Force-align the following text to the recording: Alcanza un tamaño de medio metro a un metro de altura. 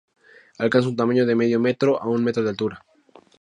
Alcanza 0.57 0.89
un 0.91 0.95
tamaño 0.95 1.27
de 1.27 1.35
medio 1.41 1.59
metro 1.67 2.01
a 2.01 2.07
un 2.15 2.23
metro 2.23 2.41
de 2.41 2.49
altura. 2.53 2.77